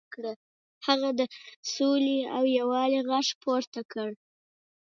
[0.87, 1.21] هغه د
[1.73, 4.09] سولې او یووالي غږ پورته کړ.